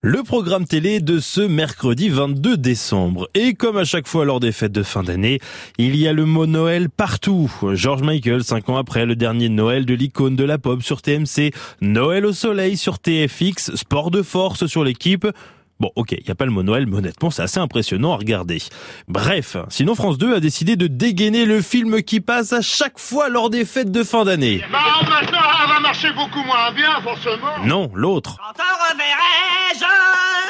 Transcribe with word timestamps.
Le 0.00 0.22
programme 0.22 0.64
télé 0.64 1.00
de 1.00 1.18
ce 1.18 1.40
mercredi 1.40 2.08
22 2.08 2.56
décembre. 2.56 3.28
Et 3.34 3.54
comme 3.54 3.76
à 3.76 3.82
chaque 3.82 4.06
fois 4.06 4.24
lors 4.24 4.38
des 4.38 4.52
fêtes 4.52 4.70
de 4.70 4.84
fin 4.84 5.02
d'année, 5.02 5.40
il 5.76 5.96
y 5.96 6.06
a 6.06 6.12
le 6.12 6.24
mot 6.24 6.46
Noël 6.46 6.88
partout. 6.88 7.52
George 7.72 8.02
Michael, 8.02 8.44
cinq 8.44 8.68
ans 8.68 8.76
après 8.76 9.06
le 9.06 9.16
dernier 9.16 9.48
Noël 9.48 9.86
de 9.86 9.94
l'icône 9.94 10.36
de 10.36 10.44
la 10.44 10.56
pop 10.56 10.84
sur 10.84 11.02
TMC, 11.02 11.52
Noël 11.80 12.26
au 12.26 12.32
soleil 12.32 12.76
sur 12.76 13.00
TFX, 13.00 13.74
sport 13.74 14.12
de 14.12 14.22
force 14.22 14.66
sur 14.66 14.84
l'équipe. 14.84 15.26
Bon, 15.80 15.92
ok, 15.94 16.12
il 16.12 16.24
n'y 16.24 16.30
a 16.30 16.34
pas 16.34 16.44
le 16.44 16.50
mot 16.50 16.64
Noël, 16.64 16.86
mais 16.88 16.96
honnêtement, 16.96 17.30
c'est 17.30 17.42
assez 17.42 17.60
impressionnant 17.60 18.12
à 18.12 18.16
regarder. 18.16 18.58
Bref, 19.06 19.56
sinon 19.68 19.94
France 19.94 20.18
2 20.18 20.34
a 20.34 20.40
décidé 20.40 20.74
de 20.74 20.88
dégainer 20.88 21.44
le 21.44 21.62
film 21.62 22.02
qui 22.02 22.20
passe 22.20 22.52
à 22.52 22.60
chaque 22.62 22.98
fois 22.98 23.28
lors 23.28 23.48
des 23.48 23.64
fêtes 23.64 23.92
de 23.92 24.02
fin 24.02 24.24
d'année. 24.24 24.60
Bah 24.72 24.78
maintenant, 25.08 25.38
elle 25.62 25.68
va 25.72 25.80
marcher 25.80 26.12
beaucoup 26.14 26.42
moins 26.42 26.72
bien, 26.72 27.00
forcément. 27.02 27.64
Non, 27.64 27.90
l'autre. 27.94 28.36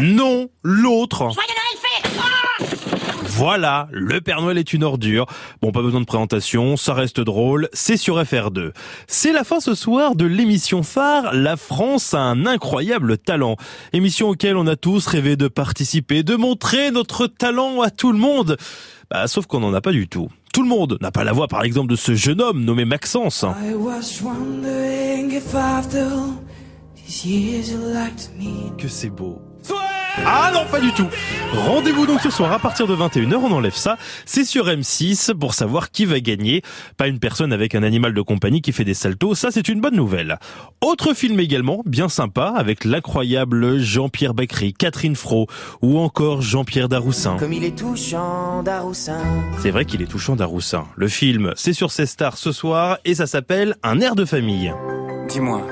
Non, 0.00 0.48
l'autre. 0.64 1.18
Joyeux 1.30 1.36
Noël 1.36 1.78
fait 1.80 2.18
Ah 2.18 3.31
Voilà, 3.44 3.88
le 3.90 4.20
Père 4.20 4.40
Noël 4.40 4.56
est 4.56 4.72
une 4.72 4.84
ordure. 4.84 5.26
Bon, 5.62 5.72
pas 5.72 5.82
besoin 5.82 5.98
de 5.98 6.06
présentation, 6.06 6.76
ça 6.76 6.94
reste 6.94 7.18
drôle, 7.18 7.68
c'est 7.72 7.96
sur 7.96 8.22
FR2. 8.22 8.70
C'est 9.08 9.32
la 9.32 9.42
fin 9.42 9.58
ce 9.58 9.74
soir 9.74 10.14
de 10.14 10.24
l'émission 10.24 10.84
phare 10.84 11.34
La 11.34 11.56
France 11.56 12.14
a 12.14 12.20
un 12.20 12.46
incroyable 12.46 13.18
talent. 13.18 13.56
Émission 13.92 14.28
auquel 14.28 14.56
on 14.56 14.68
a 14.68 14.76
tous 14.76 15.08
rêvé 15.08 15.34
de 15.34 15.48
participer, 15.48 16.22
de 16.22 16.36
montrer 16.36 16.92
notre 16.92 17.26
talent 17.26 17.80
à 17.80 17.90
tout 17.90 18.12
le 18.12 18.18
monde. 18.18 18.56
Bah, 19.10 19.26
sauf 19.26 19.46
qu'on 19.46 19.58
n'en 19.58 19.74
a 19.74 19.80
pas 19.80 19.90
du 19.90 20.06
tout. 20.06 20.28
Tout 20.52 20.62
le 20.62 20.68
monde 20.68 20.96
n'a 21.00 21.10
pas 21.10 21.24
la 21.24 21.32
voix 21.32 21.48
par 21.48 21.64
exemple 21.64 21.90
de 21.90 21.96
ce 21.96 22.14
jeune 22.14 22.40
homme 22.40 22.62
nommé 22.62 22.84
Maxence. 22.84 23.42
I 23.42 23.74
was 23.74 24.22
wondering 24.22 25.32
if 25.32 25.52
after 25.52 26.06
these 26.94 27.26
years 27.26 27.72
you 27.72 27.78
liked 27.92 28.30
me. 28.38 28.70
Que 28.78 28.86
c'est 28.86 29.10
beau. 29.10 29.42
Ah 30.26 30.50
non, 30.52 30.66
pas 30.70 30.80
du 30.80 30.92
tout. 30.92 31.08
Rendez-vous 31.54 32.06
donc 32.06 32.20
ce 32.20 32.30
soir 32.30 32.52
à 32.52 32.58
partir 32.58 32.86
de 32.86 32.94
21h, 32.94 33.34
on 33.36 33.52
enlève 33.52 33.74
ça. 33.74 33.96
C'est 34.26 34.44
sur 34.44 34.66
M6 34.66 35.34
pour 35.34 35.54
savoir 35.54 35.90
qui 35.90 36.04
va 36.04 36.20
gagner. 36.20 36.62
Pas 36.96 37.08
une 37.08 37.18
personne 37.18 37.52
avec 37.52 37.74
un 37.74 37.82
animal 37.82 38.12
de 38.12 38.20
compagnie 38.20 38.60
qui 38.60 38.72
fait 38.72 38.84
des 38.84 38.94
saltos, 38.94 39.34
ça 39.34 39.50
c'est 39.50 39.68
une 39.68 39.80
bonne 39.80 39.96
nouvelle. 39.96 40.38
Autre 40.80 41.14
film 41.14 41.40
également, 41.40 41.82
bien 41.86 42.08
sympa, 42.08 42.52
avec 42.56 42.84
l'incroyable 42.84 43.78
Jean-Pierre 43.78 44.34
Bacry, 44.34 44.74
Catherine 44.74 45.16
Fro 45.16 45.46
ou 45.80 45.98
encore 45.98 46.42
Jean-Pierre 46.42 46.88
Daroussin. 46.88 47.36
Comme 47.38 47.52
il 47.54 47.64
est 47.64 47.76
touchant, 47.76 48.62
Daroussin. 48.62 49.18
C'est 49.60 49.70
vrai 49.70 49.86
qu'il 49.86 50.02
est 50.02 50.06
touchant 50.06 50.36
Daroussin. 50.36 50.84
Le 50.96 51.08
film, 51.08 51.52
c'est 51.56 51.72
sur 51.72 51.90
C 51.90 52.04
Stars 52.06 52.36
ce 52.36 52.52
soir 52.52 52.98
et 53.04 53.14
ça 53.14 53.26
s'appelle 53.26 53.76
Un 53.82 54.00
air 54.00 54.14
de 54.14 54.24
famille. 54.26 54.72
Dis-moi, 55.28 55.62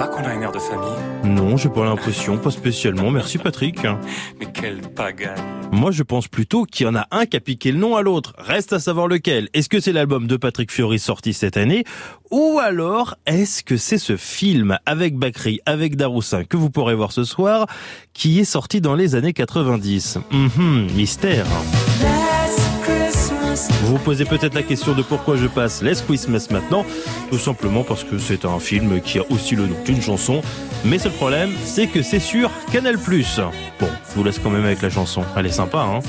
pas 0.00 0.08
qu'on 0.08 0.24
a 0.24 0.30
un 0.30 0.40
air 0.40 0.50
de 0.50 0.58
famille 0.58 0.88
Non, 1.24 1.58
j'ai 1.58 1.68
pas 1.68 1.84
l'impression, 1.84 2.38
pas 2.38 2.50
spécialement. 2.50 3.10
Merci 3.10 3.36
Patrick. 3.36 3.80
Mais 4.40 4.46
quelle 4.50 4.80
pagaille 4.80 5.36
Moi, 5.72 5.90
je 5.90 6.02
pense 6.02 6.26
plutôt 6.26 6.64
qu'il 6.64 6.86
y 6.86 6.88
en 6.88 6.94
a 6.94 7.06
un 7.10 7.26
qui 7.26 7.36
a 7.36 7.40
piqué 7.40 7.70
le 7.70 7.76
nom 7.78 7.96
à 7.96 8.00
l'autre. 8.00 8.32
Reste 8.38 8.72
à 8.72 8.80
savoir 8.80 9.08
lequel. 9.08 9.50
Est-ce 9.52 9.68
que 9.68 9.78
c'est 9.78 9.92
l'album 9.92 10.26
de 10.26 10.38
Patrick 10.38 10.72
Fiori 10.72 10.98
sorti 10.98 11.34
cette 11.34 11.58
année 11.58 11.84
Ou 12.30 12.58
alors, 12.62 13.16
est-ce 13.26 13.62
que 13.62 13.76
c'est 13.76 13.98
ce 13.98 14.16
film 14.16 14.78
avec 14.86 15.18
Bakri, 15.18 15.60
avec 15.66 15.96
Daroussin, 15.96 16.44
que 16.44 16.56
vous 16.56 16.70
pourrez 16.70 16.94
voir 16.94 17.12
ce 17.12 17.24
soir, 17.24 17.66
qui 18.14 18.40
est 18.40 18.44
sorti 18.44 18.80
dans 18.80 18.94
les 18.94 19.16
années 19.16 19.34
90 19.34 20.16
Mhm, 20.32 20.92
Mystère. 20.96 21.44
Vous 23.68 23.96
vous 23.96 23.98
posez 23.98 24.24
peut-être 24.24 24.54
la 24.54 24.62
question 24.62 24.94
de 24.94 25.02
pourquoi 25.02 25.36
je 25.36 25.46
passe 25.46 25.82
Les 25.82 25.94
Christmas 25.94 26.46
maintenant. 26.50 26.84
Tout 27.30 27.38
simplement 27.38 27.84
parce 27.84 28.04
que 28.04 28.18
c'est 28.18 28.44
un 28.44 28.58
film 28.58 29.00
qui 29.00 29.18
a 29.18 29.22
aussi 29.30 29.56
le 29.56 29.66
nom 29.66 29.76
d'une 29.84 30.00
chanson. 30.00 30.42
Mais 30.84 30.98
seul 30.98 31.12
problème, 31.12 31.50
c'est 31.64 31.86
que 31.86 32.02
c'est 32.02 32.20
sur 32.20 32.50
Canal+. 32.72 32.96
Bon, 32.96 33.88
je 34.08 34.14
vous 34.14 34.24
laisse 34.24 34.38
quand 34.38 34.50
même 34.50 34.64
avec 34.64 34.82
la 34.82 34.90
chanson. 34.90 35.22
Elle 35.36 35.46
est 35.46 35.50
sympa, 35.50 35.80
hein 35.80 36.00